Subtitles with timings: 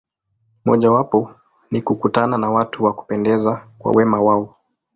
[0.65, 1.31] Mojawapo
[1.71, 4.55] ni kukutana na watu wa kupendeza kwa wema wao.